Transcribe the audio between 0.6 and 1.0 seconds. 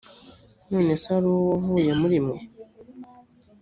none